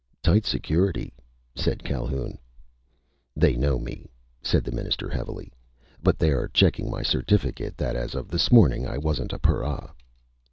[0.23, 1.13] "Tight security,"
[1.53, 2.39] said Calhoun.
[3.35, 4.09] "They know me,"
[4.41, 5.53] said the Minister heavily,
[6.01, 9.93] "but they are checking my certificate that as of morning I wasn't a para."